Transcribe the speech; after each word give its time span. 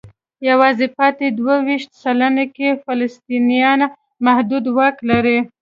یوازې 0.49 0.87
پاتې 0.97 1.25
دوه 1.37 1.55
ویشت 1.67 1.91
سلنه 2.03 2.45
کې 2.55 2.79
فلسطینیان 2.85 3.79
محدود 4.25 4.65
واک 4.77 4.97
لري. 5.09 5.37